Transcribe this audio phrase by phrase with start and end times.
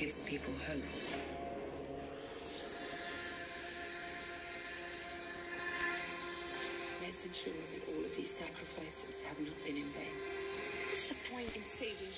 [0.00, 0.82] gives people hope.
[7.02, 10.16] Let's ensure that all of these sacrifices have not been in vain.
[10.88, 12.08] What's the point in saving